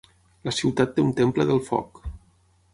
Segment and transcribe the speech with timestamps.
[0.49, 2.05] La ciutat té un temple del Foc.